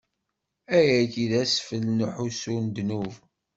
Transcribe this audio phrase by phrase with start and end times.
[0.77, 3.13] Ayagi d asfel n uḥussu n ddnub.